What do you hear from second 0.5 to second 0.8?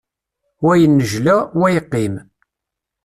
Wa